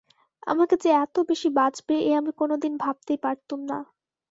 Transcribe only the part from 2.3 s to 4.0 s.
কোনোদিন ভাবতেই পারতুম না।